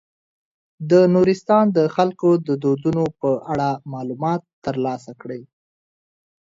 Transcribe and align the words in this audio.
د 0.89 0.91
نورستان 1.13 1.65
د 1.77 1.79
خلکو 1.95 2.29
د 2.47 2.49
دودونو 2.63 3.03
په 3.21 3.29
اړه 3.51 3.69
معلومات 3.93 4.41
تر 4.65 4.75
لاسه 4.85 5.11
کړئ. 5.21 5.41